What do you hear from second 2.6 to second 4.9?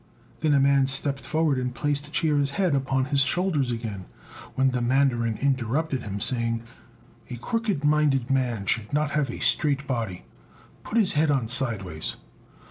upon his shoulders again, when the